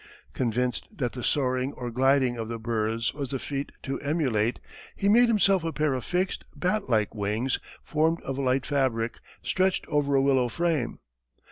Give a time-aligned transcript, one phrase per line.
[0.33, 4.59] Convinced that the soaring or gliding of the birds was the feat to emulate,
[4.95, 9.19] he made himself a pair of fixed, bat like wings formed of a light fabric
[9.43, 10.97] stretched over a willow frame.